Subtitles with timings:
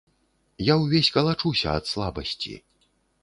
[0.71, 2.57] Я ўвесь калачуся ад слабасці.